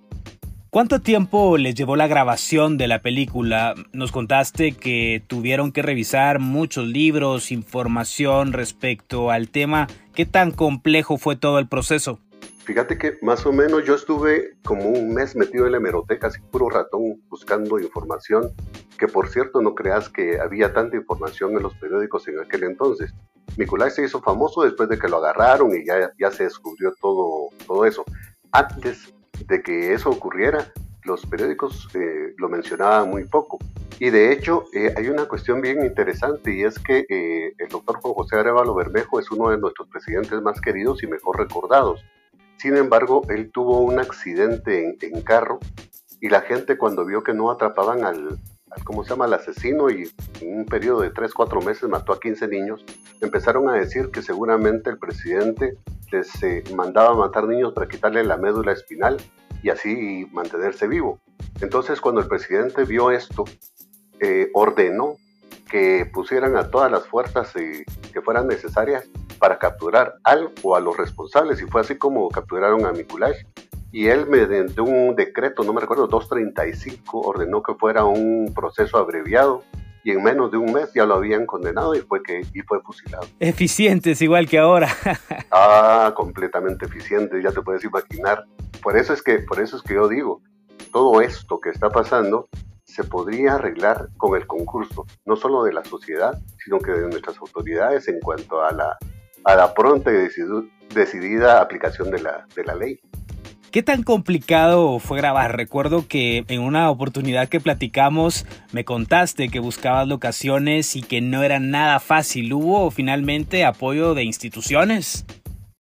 ¿Cuánto 0.71 1.01
tiempo 1.01 1.57
les 1.57 1.75
llevó 1.75 1.97
la 1.97 2.07
grabación 2.07 2.77
de 2.77 2.89
la 2.89 3.01
película? 3.01 3.75
Nos 3.93 4.13
contaste 4.13 4.73
que 4.73 5.23
tuvieron 5.27 5.73
que 5.73 5.81
revisar 5.81 6.41
muchos 6.41 6.87
libros, 6.87 7.51
información 7.51 8.53
respecto 8.53 9.31
al 9.31 9.49
tema. 9.49 9.87
¿Qué 10.15 10.27
tan 10.27 10.51
complejo 10.51 11.17
fue 11.17 11.37
todo 11.37 11.59
el 11.59 11.69
proceso? 11.69 12.21
Fíjate 12.69 12.99
que 12.99 13.17
más 13.23 13.47
o 13.47 13.53
menos 13.53 13.87
yo 13.87 13.95
estuve 13.95 14.59
como 14.63 14.91
un 14.91 15.15
mes 15.15 15.35
metido 15.35 15.65
en 15.65 15.73
la 15.73 15.79
hemeroteca, 15.79 16.27
así 16.27 16.39
puro 16.51 16.69
ratón, 16.69 17.19
buscando 17.31 17.79
información, 17.79 18.53
que 18.99 19.09
por 19.09 19.31
cierto 19.31 19.63
no 19.63 19.75
creas 19.75 20.11
que 20.11 20.39
había 20.39 20.75
tanta 20.75 20.99
información 20.99 21.57
en 21.57 21.63
los 21.63 21.75
periódicos 21.77 22.29
en 22.29 22.39
aquel 22.41 22.65
entonces. 22.65 23.15
Nicolás 23.57 23.95
se 23.95 24.05
hizo 24.05 24.21
famoso 24.21 24.65
después 24.65 24.91
de 24.91 24.99
que 24.99 25.09
lo 25.09 25.17
agarraron 25.17 25.75
y 25.75 25.87
ya, 25.87 26.13
ya 26.21 26.31
se 26.31 26.45
descubrió 26.45 26.93
todo, 27.01 27.49
todo 27.67 27.87
eso. 27.87 28.05
Antes 28.53 29.15
de 29.47 29.63
que 29.63 29.95
eso 29.95 30.11
ocurriera, 30.11 30.71
los 31.05 31.25
periódicos 31.25 31.89
eh, 31.95 32.35
lo 32.37 32.51
mencionaban 32.51 33.09
muy 33.09 33.25
poco. 33.25 33.57
Y 33.99 34.11
de 34.11 34.31
hecho, 34.31 34.65
eh, 34.75 34.93
hay 34.95 35.09
una 35.09 35.25
cuestión 35.25 35.63
bien 35.63 35.83
interesante 35.87 36.55
y 36.55 36.65
es 36.65 36.79
que 36.79 37.07
eh, 37.09 37.55
el 37.57 37.69
doctor 37.71 37.99
Juan 38.03 38.13
José 38.13 38.37
Arevalo 38.37 38.75
Bermejo 38.75 39.19
es 39.19 39.31
uno 39.31 39.49
de 39.49 39.57
nuestros 39.57 39.89
presidentes 39.89 40.43
más 40.43 40.61
queridos 40.61 41.03
y 41.03 41.07
mejor 41.07 41.39
recordados. 41.39 42.05
Sin 42.59 42.77
embargo, 42.77 43.23
él 43.29 43.51
tuvo 43.53 43.81
un 43.81 43.99
accidente 43.99 44.85
en, 44.85 44.97
en 45.01 45.23
carro 45.23 45.61
y 46.21 46.29
la 46.29 46.41
gente 46.41 46.77
cuando 46.77 47.05
vio 47.05 47.23
que 47.23 47.33
no 47.33 47.51
atrapaban 47.51 48.05
al, 48.05 48.39
al, 48.71 48.85
¿cómo 48.85 49.05
se 49.05 49.11
llama?, 49.11 49.27
al 49.27 49.35
asesino 49.35 49.91
y 49.91 50.11
en 50.41 50.59
un 50.59 50.67
periodo 50.67 51.03
de 51.03 51.11
3, 51.11 51.33
4 51.33 51.61
meses 51.63 51.89
mató 51.89 52.13
a 52.13 52.21
15 52.21 52.49
niños, 52.49 52.85
empezaron 53.21 53.69
a 53.69 53.75
decir 53.75 54.11
que 54.11 54.23
seguramente 54.23 54.91
el 54.91 54.99
presidente 54.99 55.77
les 56.11 56.43
eh, 56.43 56.65
mandaba 56.75 57.15
matar 57.15 57.47
niños 57.47 57.73
para 57.73 57.89
quitarle 57.89 58.25
la 58.25 58.37
médula 58.37 58.73
espinal 58.73 59.19
y 59.63 59.71
así 59.71 60.27
mantenerse 60.33 60.89
vivo. 60.89 61.21
Entonces 61.61 62.01
cuando 62.01 62.21
el 62.21 62.29
presidente 62.29 62.85
vio 62.85 63.11
esto, 63.11 63.45
eh, 64.21 64.51
ordenó 64.55 65.17
que 65.71 66.11
pusieran 66.13 66.57
a 66.57 66.71
todas 66.71 66.91
las 66.91 67.07
fuerzas 67.07 67.55
eh, 67.57 67.85
que 68.13 68.23
fueran 68.23 68.49
necesarias 68.49 69.05
para 69.39 69.59
capturar 69.59 70.15
al 70.25 70.51
o 70.63 70.77
a 70.77 70.81
los 70.81 70.97
responsables 70.97 71.61
y 71.63 71.67
fue 71.67 71.81
así 71.81 71.97
como 71.97 72.29
capturaron 72.29 72.87
a 72.87 72.93
Mikulash 72.93 73.39
y 73.91 74.09
él 74.09 74.27
mediante 74.27 74.81
un 74.81 75.17
decreto, 75.17 75.63
no 75.65 75.73
me 75.73 75.81
recuerdo, 75.81 76.07
235, 76.07 77.21
ordenó 77.21 77.63
que 77.63 77.75
fuera 77.75 78.05
un 78.05 78.53
proceso 78.55 78.99
abreviado 78.99 79.63
y 80.05 80.11
en 80.11 80.23
menos 80.23 80.51
de 80.51 80.59
un 80.59 80.73
mes 80.73 80.93
ya 80.95 81.07
lo 81.07 81.15
habían 81.15 81.47
condenado 81.47 81.95
y 81.95 82.01
fue 82.01 82.23
que 82.23 82.43
y 82.53 82.61
fue 82.63 82.81
fusilado. 82.83 83.27
Eficientes 83.41 84.21
igual 84.21 84.49
que 84.49 84.59
ahora. 84.59 84.89
ah, 85.51 86.13
completamente 86.15 86.87
eficiente, 86.87 87.43
ya 87.43 87.51
te 87.51 87.63
puedes 87.63 87.85
imaginar. 87.85 88.45
Por 88.83 88.97
eso 88.97 89.13
es 89.13 89.23
que 89.23 89.39
por 89.39 89.61
eso 89.61 89.77
es 89.77 89.83
que 89.83 89.95
yo 89.95 90.09
digo, 90.09 90.43
todo 90.93 91.21
esto 91.21 91.59
que 91.61 91.71
está 91.71 91.89
pasando 91.89 92.49
se 92.85 93.05
podría 93.05 93.55
arreglar 93.55 94.09
con 94.17 94.37
el 94.37 94.47
concurso, 94.47 95.07
no 95.25 95.37
solo 95.37 95.63
de 95.63 95.73
la 95.73 95.85
sociedad, 95.85 96.39
sino 96.63 96.79
que 96.79 96.93
de 96.93 97.09
nuestras 97.09 97.39
autoridades 97.39 98.09
en 98.09 98.19
cuanto 98.21 98.63
a 98.63 98.73
la, 98.73 98.97
a 99.45 99.55
la 99.55 99.75
pronta 99.75 100.11
y 100.11 100.17
decidida 100.95 101.61
aplicación 101.61 102.11
de 102.11 102.23
la, 102.23 102.47
de 102.55 102.65
la 102.65 102.75
ley. 102.75 103.01
¿Qué 103.71 103.83
tan 103.83 104.03
complicado 104.03 104.99
fue 104.99 105.19
grabar? 105.19 105.55
Recuerdo 105.55 106.09
que 106.09 106.45
en 106.49 106.63
una 106.63 106.91
oportunidad 106.91 107.49
que 107.49 107.61
platicamos 107.61 108.47
me 108.73 108.87
contaste 108.87 109.51
que 109.51 109.61
buscabas 109.61 110.09
locaciones 110.09 110.97
y 110.97 111.03
que 111.03 111.21
no 111.21 111.43
era 111.43 111.61
nada 111.61 112.01
fácil. 112.01 112.51
¿Hubo 112.55 112.91
finalmente 112.91 113.67
apoyo 113.67 114.15
de 114.15 114.25
instituciones? 114.25 115.27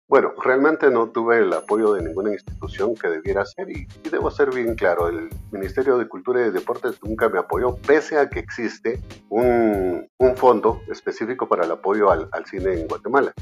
Bueno, 0.08 0.34
realmente 0.44 0.92
no 0.92 1.10
tuve 1.10 1.40
el 1.40 1.52
apoyo 1.52 1.94
de 1.94 2.04
ninguna 2.04 2.32
institución 2.32 2.94
que 2.94 3.08
debiera 3.08 3.44
ser 3.44 3.72
y, 3.72 3.88
debo 4.12 4.30
ser 4.30 4.54
bien 4.54 4.76
claro, 4.76 5.08
el 5.08 5.30
Ministerio 5.52 5.98
de 5.98 6.08
Cultura 6.08 6.46
y 6.46 6.52
Deportes 6.52 7.04
nunca 7.04 7.28
me 7.28 7.40
apoyó, 7.40 7.76
pese 7.76 8.20
a 8.20 8.30
que 8.30 8.40
existe 8.40 9.02
un, 9.30 10.08
fondo 10.36 10.82
específico 10.92 11.48
para 11.48 11.66
el 11.66 11.72
apoyo 11.72 12.12
al, 12.12 12.30
al, 12.34 12.46
cine 12.46 12.82
en 12.82 12.88
Guatemala. 12.88 13.34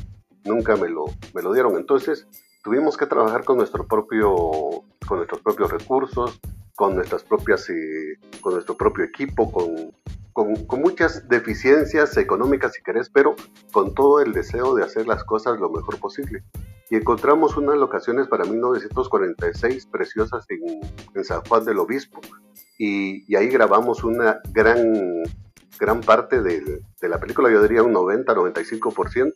Nunca 0.46 0.75
me 0.77 0.88
lo, 0.88 1.05
me 1.34 1.41
lo 1.41 1.51
dieron. 1.51 1.75
Entonces, 1.75 2.27
tuvimos 2.63 2.96
que 2.96 3.08
trabajar 3.08 3.43
con 3.43 3.58
nuestro 3.58 3.86
propio, 3.86 4.34
con 5.05 5.17
nuestros 5.17 5.41
propios 5.41 5.72
recursos, 5.72 6.39
con 6.75 6.96
nuestras 6.96 7.24
propias, 7.24 7.70
eh, 7.70 8.18
con 8.42 8.53
nuestro 8.53 8.75
propio 8.75 9.03
equipo, 9.03 9.51
con, 9.51 9.92
con, 10.34 10.82
muchas 10.82 11.27
deficiencias 11.30 12.18
económicas 12.18 12.74
si 12.74 12.82
querés, 12.82 13.10
pero 13.10 13.36
con 13.72 13.94
todo 13.94 14.20
el 14.22 14.34
deseo 14.34 14.74
de 14.75 14.84
hacer 14.84 15.08
las 15.08 15.24
cosas 15.24 15.60
lo 15.60 15.70
mejor 15.70 16.00
posible. 16.00 16.44
Y 16.89 16.96
encontramos 16.96 17.56
unas 17.58 17.77
locaciones 17.77 18.27
para 18.27 18.46
1946 18.46 19.86
preciosas 19.88 20.46
en, 20.50 20.82
en 21.15 21.24
San 21.24 21.42
Juan 21.46 21.63
del 21.65 21.80
Obispo. 21.80 22.22
Y, 22.77 23.24
y, 23.32 23.36
ahí 23.36 23.48
grabamos 23.48 24.03
una 24.03 24.39
gran, 24.51 25.24
gran 25.80 26.01
parte 26.01 26.42
de 26.42 26.82
la 27.01 27.20
película, 27.20 27.51
yo 27.51 27.62
diría 27.62 27.84
un 27.84 27.94
90-95%. 27.94 29.34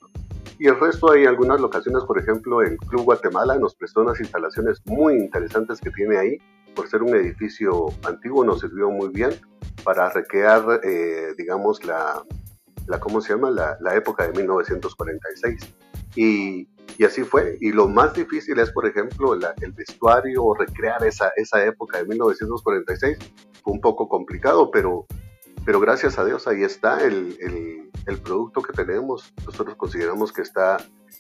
Y 0.60 0.68
el 0.68 0.80
resto 0.80 1.12
hay 1.12 1.26
algunas 1.26 1.62
locaciones, 1.62 2.04
por 2.04 2.18
ejemplo, 2.20 2.62
el 2.62 2.78
Club 2.78 3.04
Guatemala 3.04 3.58
nos 3.58 3.76
prestó 3.76 4.02
unas 4.02 4.20
instalaciones 4.20 4.82
muy 4.86 5.16
interesantes 5.16 5.80
que 5.80 5.92
tiene 5.92 6.18
ahí. 6.18 6.38
Por 6.78 6.88
ser 6.88 7.02
un 7.02 7.16
edificio 7.16 7.88
antiguo 8.04 8.46
nos 8.46 8.60
sirvió 8.60 8.92
muy 8.92 9.10
bien 9.10 9.32
para 9.84 10.12
recrear, 10.12 10.80
eh, 10.84 11.34
digamos, 11.36 11.84
la, 11.84 12.24
la, 12.86 13.00
¿cómo 13.00 13.20
se 13.20 13.34
llama? 13.34 13.50
La, 13.50 13.78
la 13.82 13.96
época 13.96 14.28
de 14.28 14.34
1946. 14.34 15.74
Y, 16.16 16.68
y, 17.00 17.04
así 17.04 17.24
fue. 17.24 17.58
Y 17.62 17.72
lo 17.72 17.88
más 17.88 18.14
difícil 18.14 18.60
es, 18.60 18.70
por 18.70 18.86
ejemplo, 18.86 19.34
el 19.34 19.72
vestuario 19.72 20.44
o 20.44 20.54
recrear 20.54 21.04
esa, 21.04 21.30
esa 21.36 21.66
época 21.66 21.98
de 21.98 22.06
1946. 22.06 23.18
Fue 23.64 23.74
un 23.74 23.82
poco 23.82 24.08
complicado, 24.08 24.70
pero 24.70 25.08
pero 25.66 25.82
gracias 25.82 26.18
a 26.18 26.24
Dios 26.24 26.48
ahí 26.48 26.64
está 26.64 27.04
el, 27.04 27.38
el, 27.42 27.92
el, 28.06 28.18
producto 28.20 28.62
que 28.62 28.72
tenemos. 28.72 29.34
Nosotros 29.46 29.76
consideramos 29.76 30.32
que 30.32 30.42
está 30.42 30.78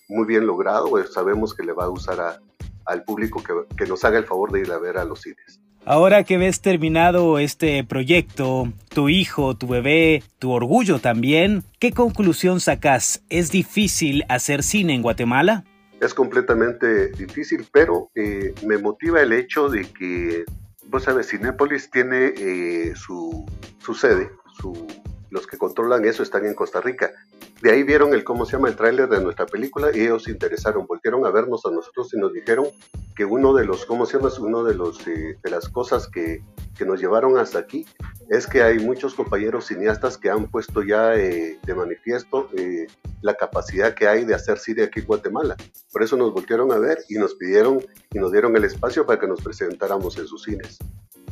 muy 0.07 0.25
bien 0.25 0.47
logrado, 0.47 0.89
sabemos 1.11 1.53
que 1.53 1.63
le 1.63 1.73
va 1.73 1.83
a 1.83 1.89
usar 1.89 2.21
a, 2.21 2.39
al 2.87 3.03
público 3.03 3.43
que, 3.43 3.53
que, 3.75 3.85
nos 3.85 4.03
haga 4.05 4.17
el 4.17 4.25
favor 4.25 4.51
de 4.51 4.61
ir 4.61 4.71
a 4.71 4.77
ver 4.77 4.97
a 4.97 5.05
los 5.05 5.21
cines. 5.21 5.59
Ahora 5.85 6.23
que 6.23 6.37
ves 6.37 6.59
terminado 6.59 7.39
este 7.39 7.83
proyecto, 7.83 8.71
tu 8.89 9.09
hijo, 9.09 9.55
tu 9.55 9.67
bebé, 9.67 10.23
tu 10.37 10.51
orgullo 10.51 10.99
también, 10.99 11.63
¿qué 11.79 11.91
conclusión 11.91 12.59
sacas? 12.59 13.23
¿Es 13.29 13.51
difícil 13.51 14.25
hacer 14.27 14.63
cine 14.63 14.95
en 14.95 15.01
Guatemala? 15.01 15.63
Es 16.01 16.13
completamente 16.13 17.09
difícil, 17.11 17.65
pero 17.71 18.11
eh, 18.15 18.53
me 18.65 18.77
motiva 18.77 19.21
el 19.21 19.31
hecho 19.31 19.69
de 19.69 19.85
que 19.85 20.43
vos 20.89 21.03
sabes, 21.03 21.29
Cinépolis 21.29 21.89
tiene 21.91 22.33
eh, 22.37 22.93
su, 22.95 23.45
su, 23.79 23.93
sede, 23.93 24.31
su, 24.59 24.87
los 25.29 25.47
que 25.47 25.57
controlan 25.57 26.05
eso 26.05 26.23
están 26.23 26.45
en 26.45 26.53
Costa 26.53 26.81
Rica. 26.81 27.11
De 27.61 27.71
ahí 27.71 27.81
vieron 27.81 28.13
el 28.13 28.23
cómo 28.23 28.45
se 28.45 28.53
llama 28.53 28.69
el 28.69 28.75
tráiler 28.75 29.09
de 29.09 29.19
nuestra 29.19 29.47
película 29.47 29.89
y 29.91 30.01
ellos 30.01 30.23
se 30.23 30.31
interesaron, 30.31 30.85
volvieron 30.85 31.25
a 31.25 31.31
vernos 31.31 31.65
a 31.65 31.71
nosotros 31.71 32.13
y 32.13 32.17
nos 32.17 32.31
dijeron 32.31 32.67
que 33.15 33.25
uno 33.25 33.53
de 33.55 33.65
los, 33.65 33.85
¿cómo 33.85 34.05
se 34.05 34.17
llama? 34.17 34.29
Uno 34.39 34.63
de 34.63 34.75
los 34.75 35.07
eh, 35.07 35.39
de 35.41 35.49
las 35.49 35.67
cosas 35.67 36.07
que, 36.07 36.43
que, 36.77 36.85
nos 36.85 36.99
llevaron 36.99 37.39
hasta 37.39 37.57
aquí 37.57 37.87
es 38.29 38.45
que 38.45 38.61
hay 38.61 38.77
muchos 38.77 39.15
compañeros 39.15 39.65
cineastas 39.65 40.19
que 40.19 40.29
han 40.29 40.47
puesto 40.51 40.83
ya 40.83 41.15
eh, 41.15 41.59
de 41.63 41.73
manifiesto 41.73 42.47
eh, 42.55 42.85
la 43.21 43.33
capacidad 43.33 43.95
que 43.95 44.07
hay 44.07 44.23
de 44.23 44.35
hacer 44.35 44.59
cine 44.59 44.83
aquí 44.83 44.99
en 44.99 45.07
Guatemala. 45.07 45.55
Por 45.91 46.03
eso 46.03 46.15
nos 46.15 46.31
volvieron 46.31 46.71
a 46.71 46.77
ver 46.77 46.99
y 47.09 47.15
nos 47.15 47.33
pidieron 47.33 47.83
y 48.13 48.19
nos 48.19 48.31
dieron 48.31 48.55
el 48.55 48.65
espacio 48.65 49.05
para 49.05 49.19
que 49.19 49.27
nos 49.27 49.41
presentáramos 49.41 50.15
en 50.19 50.27
sus 50.27 50.43
cines. 50.43 50.77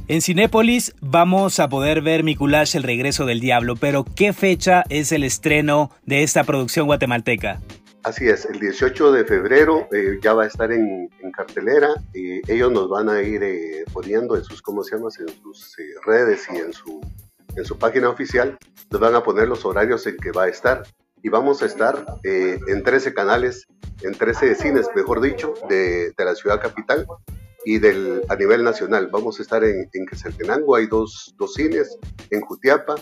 En 0.08 0.22
Cinépolis 0.22 0.94
vamos 1.02 1.60
a 1.60 1.68
poder 1.68 2.04
ver 2.04 2.24
Mikulash 2.24 2.76
El 2.76 2.84
regreso 2.84 3.26
del 3.26 3.40
diablo, 3.40 3.76
pero 3.76 4.06
¿qué 4.06 4.34
fecha 4.34 4.84
es 4.90 5.12
el 5.12 5.24
estreno 5.24 5.90
de 6.06 6.22
esta 6.22 6.44
producción 6.44 6.86
guatemalteca? 6.86 7.60
Así 8.04 8.28
es, 8.28 8.46
el 8.46 8.60
18 8.60 9.12
de 9.12 9.26
febrero 9.26 9.88
eh, 9.92 10.20
ya 10.22 10.36
va 10.36 10.44
a 10.44 10.46
estar 10.46 10.72
en, 10.72 11.10
cartelera 11.36 11.90
y 12.14 12.40
ellos 12.52 12.72
nos 12.72 12.88
van 12.88 13.10
a 13.10 13.24
ir 13.24 13.42
eh, 13.42 13.84
poniendo 13.92 14.38
en 14.38 14.44
sus, 14.44 14.62
¿cómo 14.62 14.84
se 14.84 14.96
llama? 14.96 15.10
En 15.20 15.42
sus 15.42 15.80
eh, 15.80 15.84
redes 16.06 16.48
y 16.54 16.58
en 16.58 16.72
su, 16.72 17.02
en 17.56 17.66
su 17.66 17.80
página 17.80 18.08
oficial, 18.08 18.60
nos 18.92 19.02
van 19.02 19.16
a 19.16 19.24
poner 19.24 19.48
los 19.48 19.66
horarios 19.66 20.06
en 20.06 20.18
que 20.18 20.32
va 20.32 20.44
a 20.44 20.50
estar 20.50 20.84
y 21.24 21.30
vamos 21.30 21.64
a 21.64 21.66
estar 21.66 22.06
en 22.24 22.84
13 22.84 23.16
canales, 23.16 23.66
en 24.04 24.14
13 24.14 24.54
cines, 24.54 24.88
mejor 24.96 25.20
dicho, 25.20 25.56
de 25.68 26.14
la 26.20 26.36
ciudad 26.36 26.62
capital 26.62 27.08
y 27.65 27.79
del, 27.79 28.22
a 28.29 28.36
nivel 28.36 28.63
nacional. 28.63 29.10
Vamos 29.12 29.39
a 29.39 29.41
estar 29.41 29.63
en, 29.63 29.89
en 29.91 30.05
Quetzaltenango, 30.05 30.75
hay 30.75 30.88
dos, 30.88 31.36
dos 31.38 31.53
cines, 31.55 31.98
en 32.29 32.41
Jutiapa, 32.41 32.95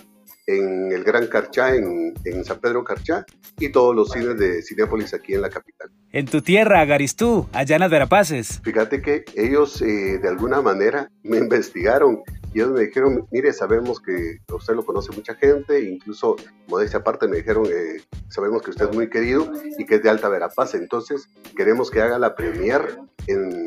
en 0.46 0.92
el 0.92 1.04
Gran 1.04 1.28
Carchá, 1.28 1.76
en, 1.76 2.14
en, 2.26 2.44
San 2.44 2.60
Pedro 2.60 2.84
Carchá, 2.84 3.26
y 3.60 3.70
todos 3.70 3.96
los 3.96 4.12
cines 4.12 4.38
de 4.38 4.62
Cinepolis 4.62 5.14
aquí 5.14 5.34
en 5.34 5.42
la 5.42 5.50
capital. 5.50 5.90
En 6.12 6.26
tu 6.26 6.42
tierra, 6.42 6.84
Garistú, 6.86 7.48
allá 7.54 7.76
en 7.76 7.82
las 7.82 7.92
Verapaces. 7.92 8.62
Fíjate 8.64 9.02
que 9.02 9.24
ellos 9.36 9.82
eh, 9.82 10.20
de 10.22 10.28
alguna 10.28 10.62
manera 10.62 11.10
me 11.24 11.38
investigaron 11.38 12.22
y 12.54 12.60
ellos 12.60 12.72
me 12.72 12.82
dijeron, 12.82 13.28
mire, 13.32 13.52
sabemos 13.52 14.00
que 14.00 14.38
usted 14.54 14.76
lo 14.76 14.86
conoce 14.86 15.12
mucha 15.12 15.34
gente, 15.36 15.82
incluso, 15.82 16.36
modestia 16.68 17.00
aparte, 17.00 17.28
me 17.28 17.38
dijeron, 17.38 17.66
eh, 17.66 18.02
sabemos 18.30 18.62
que 18.62 18.70
usted 18.70 18.90
es 18.90 18.96
muy 18.96 19.10
querido 19.10 19.52
y 19.78 19.86
que 19.86 19.96
es 19.96 20.04
de 20.04 20.10
Alta 20.10 20.30
Verapaz, 20.30 20.76
entonces 20.76 21.30
queremos 21.58 21.90
que 21.90 22.02
haga 22.02 22.20
la 22.20 22.36
premier 22.36 23.00
en 23.26 23.63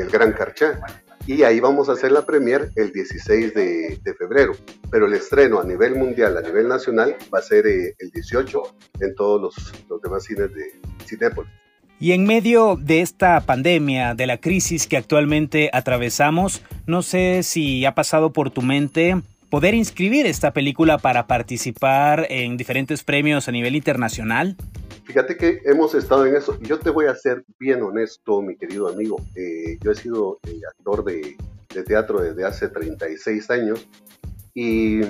el 0.00 0.08
Gran 0.08 0.32
Carchá. 0.32 0.80
Y 1.26 1.42
ahí 1.42 1.60
vamos 1.60 1.88
a 1.88 1.92
hacer 1.92 2.10
la 2.10 2.24
premier 2.24 2.70
el 2.74 2.90
16 2.90 3.54
de, 3.54 4.14
febrero. 4.18 4.52
Pero 4.90 5.06
el 5.06 5.14
estreno 5.14 5.60
a 5.60 5.64
nivel 5.64 5.94
mundial, 5.94 6.36
a 6.38 6.40
nivel 6.40 6.68
nacional, 6.68 7.16
va 7.32 7.40
a 7.40 7.42
ser 7.42 7.66
eh, 7.66 7.94
el 7.98 8.10
18 8.10 8.62
en 9.00 9.14
todos 9.14 9.40
los, 9.40 9.86
los 9.88 10.00
demás 10.00 10.24
cines 10.24 10.52
de 10.54 10.72
Cinépolis. 11.06 11.50
Y 12.00 12.12
en 12.12 12.24
medio 12.24 12.76
de 12.80 13.00
esta 13.00 13.40
pandemia, 13.40 14.14
de 14.14 14.26
la 14.26 14.38
crisis 14.38 14.86
que 14.86 14.96
actualmente 14.96 15.68
atravesamos, 15.72 16.62
no 16.86 17.02
sé 17.02 17.42
si 17.42 17.84
ha 17.84 17.94
pasado 17.94 18.32
por 18.32 18.50
tu 18.50 18.62
mente 18.62 19.20
poder 19.50 19.74
inscribir 19.74 20.26
esta 20.26 20.52
película 20.52 20.98
para 20.98 21.26
participar 21.26 22.26
en 22.30 22.56
diferentes 22.56 23.02
premios 23.02 23.48
a 23.48 23.52
nivel 23.52 23.74
internacional. 23.74 24.56
Fíjate 25.08 25.38
que 25.38 25.62
hemos 25.64 25.94
estado 25.94 26.26
en 26.26 26.36
eso. 26.36 26.58
Yo 26.60 26.78
te 26.78 26.90
voy 26.90 27.06
a 27.06 27.14
ser 27.14 27.42
bien 27.58 27.82
honesto, 27.82 28.42
mi 28.42 28.58
querido 28.58 28.88
amigo. 28.88 29.16
Eh, 29.34 29.78
yo 29.80 29.90
he 29.90 29.94
sido 29.94 30.38
eh, 30.46 30.60
actor 30.68 31.02
de, 31.02 31.34
teatro 31.86 32.20
desde 32.20 32.44
hace 32.44 32.68
36 32.68 33.50
años 33.50 33.88
y 34.52 35.00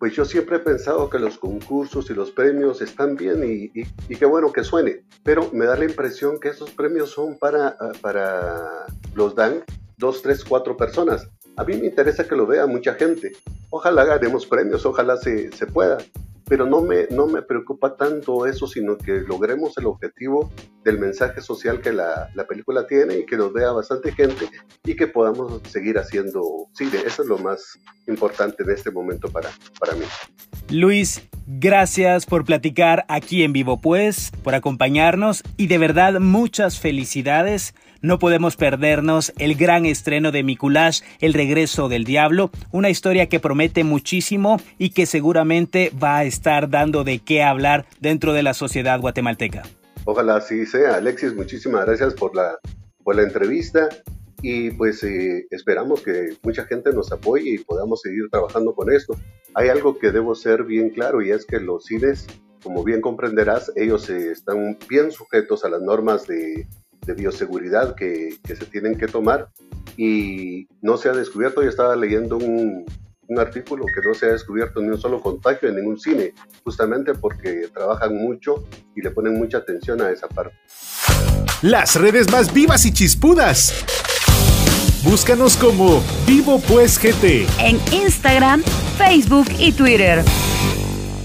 pues 0.00 0.14
yo 0.14 0.24
siempre 0.24 0.56
he 0.56 0.58
pensado 0.58 1.08
que 1.10 1.20
los 1.20 1.38
concursos 1.38 2.10
y 2.10 2.14
los 2.14 2.32
premios 2.32 2.82
están 2.82 3.14
bien 3.14 3.44
y, 3.44 3.70
y, 3.74 4.16
qué 4.16 4.24
bueno 4.24 4.50
que 4.50 4.64
suene, 4.64 5.04
pero 5.22 5.48
me 5.52 5.66
da 5.66 5.76
la 5.76 5.84
impresión 5.84 6.40
que 6.40 6.48
esos 6.48 6.70
premios 6.70 7.10
son 7.10 7.38
para, 7.38 7.76
para 8.00 8.86
los 9.14 9.36
dan 9.36 9.62
dos, 9.96 10.22
tres, 10.22 10.42
cuatro 10.44 10.76
personas. 10.76 11.28
A 11.56 11.62
mí 11.62 11.76
me 11.76 11.86
interesa 11.86 12.26
que 12.26 12.34
lo 12.34 12.46
vea 12.46 12.66
mucha 12.66 12.94
gente. 12.94 13.30
Ojalá 13.70 14.04
ganemos 14.04 14.46
premios, 14.46 14.84
ojalá 14.86 15.18
se, 15.18 15.52
se 15.52 15.66
pueda 15.66 15.98
pero 16.46 16.66
no 16.66 16.82
me, 16.82 17.06
no 17.10 17.26
me 17.26 17.42
preocupa 17.42 17.96
tanto 17.96 18.46
eso, 18.46 18.66
sino 18.66 18.96
que 18.96 19.20
logremos 19.20 19.76
el 19.78 19.86
objetivo 19.86 20.50
del 20.84 20.98
mensaje 20.98 21.40
social 21.40 21.80
que 21.80 21.92
la, 21.92 22.30
la, 22.34 22.46
película 22.46 22.86
tiene 22.86 23.18
y 23.18 23.26
que 23.26 23.36
nos 23.36 23.52
vea 23.52 23.72
bastante 23.72 24.12
gente 24.12 24.48
y 24.84 24.94
que 24.94 25.06
podamos 25.06 25.60
seguir 25.68 25.98
haciendo 25.98 26.42
cine. 26.72 26.98
Eso 27.06 27.22
es 27.22 27.28
lo 27.28 27.38
más 27.38 27.78
importante 28.06 28.62
en 28.62 28.70
este 28.70 28.90
momento 28.90 29.28
para, 29.28 29.50
para 29.78 29.94
mí. 29.94 30.04
Luis, 30.70 31.22
Gracias 31.46 32.24
por 32.24 32.46
platicar 32.46 33.04
aquí 33.08 33.42
en 33.42 33.52
vivo 33.52 33.78
pues, 33.78 34.30
por 34.42 34.54
acompañarnos 34.54 35.42
y 35.58 35.66
de 35.66 35.76
verdad 35.76 36.18
muchas 36.18 36.80
felicidades. 36.80 37.74
No 38.04 38.18
podemos 38.18 38.56
perdernos 38.56 39.32
el 39.38 39.54
gran 39.54 39.86
estreno 39.86 40.30
de 40.30 40.42
Mikulash, 40.42 41.00
El 41.22 41.32
regreso 41.32 41.88
del 41.88 42.04
diablo, 42.04 42.50
una 42.70 42.90
historia 42.90 43.30
que 43.30 43.40
promete 43.40 43.82
muchísimo 43.82 44.60
y 44.76 44.90
que 44.90 45.06
seguramente 45.06 45.90
va 45.90 46.18
a 46.18 46.24
estar 46.24 46.68
dando 46.68 47.02
de 47.02 47.20
qué 47.20 47.42
hablar 47.42 47.86
dentro 48.00 48.34
de 48.34 48.42
la 48.42 48.52
sociedad 48.52 49.00
guatemalteca. 49.00 49.62
Ojalá 50.04 50.36
así 50.36 50.66
sea. 50.66 50.96
Alexis, 50.96 51.34
muchísimas 51.34 51.86
gracias 51.86 52.12
por 52.12 52.36
la, 52.36 52.58
por 53.02 53.16
la 53.16 53.22
entrevista 53.22 53.88
y 54.42 54.70
pues 54.72 55.02
eh, 55.02 55.46
esperamos 55.48 56.02
que 56.02 56.36
mucha 56.42 56.66
gente 56.66 56.92
nos 56.92 57.10
apoye 57.10 57.54
y 57.54 57.58
podamos 57.64 58.02
seguir 58.02 58.28
trabajando 58.30 58.74
con 58.74 58.92
esto. 58.92 59.16
Hay 59.54 59.70
algo 59.70 59.98
que 59.98 60.12
debo 60.12 60.34
ser 60.34 60.64
bien 60.64 60.90
claro 60.90 61.22
y 61.22 61.30
es 61.30 61.46
que 61.46 61.58
los 61.58 61.86
cines, 61.86 62.26
como 62.62 62.84
bien 62.84 63.00
comprenderás, 63.00 63.72
ellos 63.76 64.10
eh, 64.10 64.30
están 64.30 64.76
bien 64.90 65.10
sujetos 65.10 65.64
a 65.64 65.70
las 65.70 65.80
normas 65.80 66.26
de, 66.26 66.66
de 67.04 67.14
bioseguridad 67.14 67.94
que, 67.94 68.38
que, 68.42 68.56
se 68.56 68.66
tienen 68.66 68.96
que 68.96 69.06
tomar 69.06 69.48
y 69.96 70.66
no 70.82 70.96
se 70.96 71.08
ha 71.08 71.12
descubierto, 71.12 71.62
yo 71.62 71.68
estaba 71.68 71.96
leyendo 71.96 72.36
un, 72.36 72.84
un 73.28 73.38
artículo 73.38 73.86
que 73.86 74.06
no 74.06 74.14
se 74.14 74.26
ha 74.26 74.32
descubierto 74.32 74.80
ni 74.80 74.88
un 74.88 75.00
solo 75.00 75.20
contagio 75.20 75.68
en 75.68 75.76
ningún 75.76 75.98
cine, 75.98 76.34
justamente 76.62 77.14
porque 77.14 77.68
trabajan 77.72 78.16
mucho 78.16 78.64
y 78.94 79.02
le 79.02 79.10
ponen 79.10 79.34
mucha 79.34 79.58
atención 79.58 80.00
a 80.02 80.10
esa 80.10 80.28
parte. 80.28 80.56
Las 81.62 81.96
redes 81.96 82.30
más 82.30 82.52
vivas 82.52 82.84
y 82.84 82.92
chispudas. 82.92 83.84
Búscanos 85.02 85.56
como 85.56 86.02
Vivo 86.26 86.60
Pues 86.60 86.98
GT 86.98 87.46
en 87.58 87.78
Instagram, 87.92 88.62
Facebook 88.96 89.46
y 89.58 89.72
Twitter. 89.72 90.24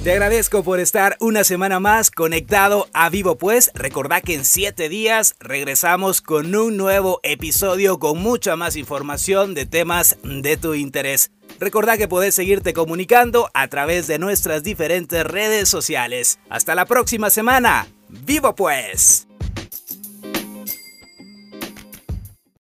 Te 0.03 0.13
agradezco 0.13 0.63
por 0.63 0.79
estar 0.79 1.18
una 1.20 1.44
semana 1.44 1.82
más 1.82 2.10
conectado 2.10 2.88
a 2.94 3.10
Vivo 3.10 3.38
Pues. 3.38 3.70
Recordá 3.74 4.22
que 4.22 4.34
en 4.34 4.46
siete 4.46 4.88
días 4.88 5.36
regresamos 5.41 6.22
con 6.22 6.56
un 6.56 6.77
nuevo 6.77 7.20
episodio 7.22 8.00
con 8.00 8.18
mucha 8.18 8.56
más 8.56 8.77
información 8.77 9.53
de 9.53 9.65
temas 9.65 10.18
de 10.24 10.56
tu 10.56 10.74
interés. 10.74 11.32
Recordá 11.60 11.98
que 11.98 12.08
podés 12.08 12.34
seguirte 12.34 12.72
comunicando 12.72 13.50
a 13.53 13.68
través 13.68 14.08
de 14.08 14.20
nuestras 14.20 14.63
diferentes 14.63 15.25
redes 15.25 15.68
sociales. 15.68 16.39
Hasta 16.50 16.75
la 16.75 16.86
próxima 16.86 17.29
semana. 17.29 17.86
¡Vivo 18.08 18.56
pues! 18.56 19.28